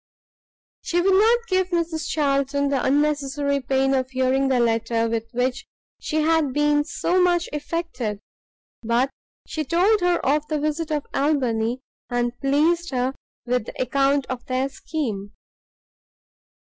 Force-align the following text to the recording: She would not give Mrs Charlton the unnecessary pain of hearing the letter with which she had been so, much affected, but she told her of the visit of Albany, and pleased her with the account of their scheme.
She 0.81 0.99
would 0.99 1.13
not 1.13 1.45
give 1.47 1.69
Mrs 1.69 2.09
Charlton 2.09 2.69
the 2.69 2.83
unnecessary 2.83 3.59
pain 3.61 3.93
of 3.93 4.09
hearing 4.09 4.47
the 4.47 4.59
letter 4.59 5.07
with 5.07 5.27
which 5.31 5.63
she 5.99 6.21
had 6.23 6.53
been 6.53 6.83
so, 6.83 7.21
much 7.21 7.47
affected, 7.53 8.19
but 8.81 9.11
she 9.45 9.63
told 9.63 10.01
her 10.01 10.17
of 10.25 10.47
the 10.47 10.59
visit 10.59 10.89
of 10.89 11.05
Albany, 11.13 11.81
and 12.09 12.35
pleased 12.39 12.89
her 12.89 13.13
with 13.45 13.67
the 13.67 13.79
account 13.79 14.25
of 14.25 14.43
their 14.47 14.69
scheme. 14.69 15.33